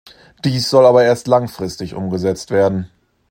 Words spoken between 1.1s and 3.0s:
langfristig umgesetzt werden.